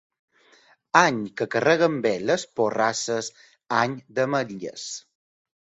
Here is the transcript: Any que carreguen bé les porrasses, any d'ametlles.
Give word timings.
Any 1.01 1.19
que 1.41 1.47
carreguen 1.57 1.99
bé 2.07 2.15
les 2.31 2.47
porrasses, 2.61 3.33
any 3.85 3.97
d'ametlles. 4.19 4.93